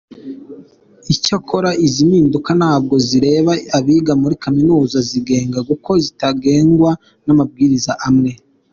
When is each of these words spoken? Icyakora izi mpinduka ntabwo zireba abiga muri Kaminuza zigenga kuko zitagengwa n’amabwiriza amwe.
Icyakora 1.13 1.69
izi 1.85 2.01
mpinduka 2.09 2.51
ntabwo 2.59 2.95
zireba 3.07 3.51
abiga 3.77 4.13
muri 4.21 4.35
Kaminuza 4.43 4.97
zigenga 5.09 5.59
kuko 5.69 5.89
zitagengwa 6.03 6.91
n’amabwiriza 7.25 7.93
amwe. 8.07 8.31